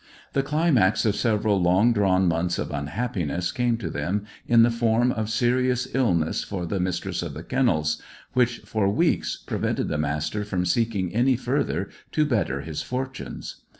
The 0.33 0.41
climax 0.41 1.05
of 1.05 1.15
several 1.15 1.61
long 1.61 1.93
drawn 1.93 2.27
months 2.27 2.57
of 2.57 2.71
unhappiness 2.71 3.51
came 3.51 3.77
to 3.77 3.87
them 3.91 4.25
in 4.47 4.63
the 4.63 4.71
form 4.71 5.11
of 5.11 5.29
serious 5.29 5.87
illness 5.93 6.43
for 6.43 6.65
the 6.65 6.79
Mistress 6.79 7.21
of 7.21 7.35
the 7.35 7.43
Kennels, 7.43 8.01
which, 8.33 8.61
for 8.65 8.89
weeks, 8.89 9.37
prevented 9.37 9.89
the 9.89 9.99
Master 9.99 10.43
from 10.43 10.65
seeking 10.65 11.13
any 11.13 11.35
further 11.35 11.87
to 12.13 12.25
better 12.25 12.61
his 12.61 12.81
fortunes. 12.81 13.57